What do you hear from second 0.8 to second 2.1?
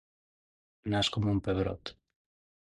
Nas com un pebrot.